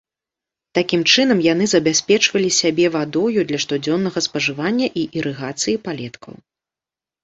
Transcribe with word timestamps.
Такім 0.77 1.03
чынам 1.13 1.43
яны 1.47 1.65
забяспечвалі 1.73 2.49
сябе 2.61 2.85
вадою 2.97 3.39
для 3.53 3.63
штодзённага 3.67 4.19
спажывання 4.31 4.93
і 5.01 5.09
ірыгацыі 5.23 5.83
палеткаў. 5.89 6.33